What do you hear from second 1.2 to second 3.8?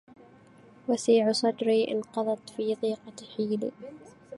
صدري انقضت في ضيقه حيلي